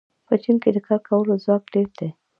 په 0.27 0.33
چین 0.43 0.55
کې 0.63 0.69
د 0.73 0.77
کار 0.87 0.99
کولو 1.07 1.33
ځواک 1.43 1.63
ډېر 1.73 1.89
دی. 1.99 2.09